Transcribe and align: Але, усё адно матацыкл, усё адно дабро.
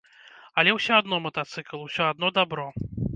Але, 0.61 0.71
усё 0.77 0.93
адно 1.01 1.19
матацыкл, 1.25 1.83
усё 1.89 2.07
адно 2.11 2.31
дабро. 2.39 2.67